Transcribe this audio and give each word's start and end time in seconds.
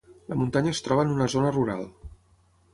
La 0.31 0.37
muntanya 0.43 0.73
es 0.77 0.81
troba 0.87 1.05
en 1.09 1.13
una 1.17 1.29
zona 1.35 1.53
rural. 1.59 1.87